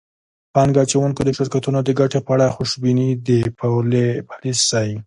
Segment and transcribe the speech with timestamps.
[0.53, 4.91] پانګه اچوونکو د شرکتونو د ګټې په اړه خوشبیني د پولي پالیسۍ